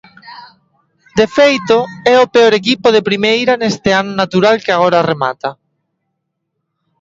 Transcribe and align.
De 1.19 1.25
feito, 1.37 1.77
é 2.13 2.15
o 2.23 2.29
peor 2.35 2.53
equipo 2.61 2.87
de 2.95 3.05
Primeira 3.09 3.53
neste 3.57 3.89
ano 4.01 4.11
natural 4.21 4.55
que 4.63 4.71
agora 4.73 5.07
remata. 5.11 5.49